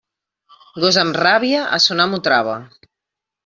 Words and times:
Gos 0.85 0.97
amb 1.03 1.19
ràbia, 1.25 1.61
a 1.77 1.81
son 1.87 2.05
amo 2.07 2.23
trava. 2.31 2.61